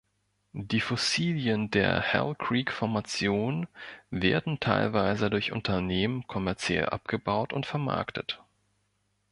[0.53, 3.67] Die Fossilien der Hell-Creek-Formation
[4.09, 8.41] werden teilweise durch Unternehmen kommerziell abgebaut und vermarktet.